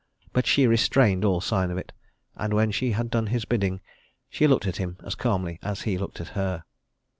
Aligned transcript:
But 0.33 0.47
she 0.47 0.65
restrained 0.65 1.23
all 1.23 1.41
sign 1.41 1.69
of 1.69 1.77
it, 1.77 1.91
and 2.35 2.55
when 2.55 2.71
she 2.71 2.93
had 2.93 3.11
done 3.11 3.27
his 3.27 3.45
bidding 3.45 3.81
she 4.31 4.47
looked 4.47 4.65
at 4.65 4.77
him 4.77 4.97
as 5.05 5.13
calmly 5.13 5.59
as 5.61 5.83
he 5.83 5.95
looked 5.99 6.19
at 6.19 6.29
her. 6.29 6.63